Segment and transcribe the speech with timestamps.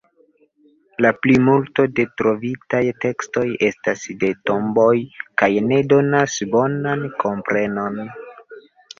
[1.05, 4.93] La plimulto de trovitaj tekstoj estas de tomboj
[5.43, 8.01] kaj ne donas bonan komprenon.